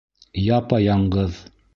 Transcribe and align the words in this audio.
Япа-яңғыҙ! 0.45 1.39